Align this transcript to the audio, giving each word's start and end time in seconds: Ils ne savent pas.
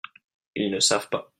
Ils 0.55 0.71
ne 0.71 0.79
savent 0.79 1.09
pas. 1.09 1.27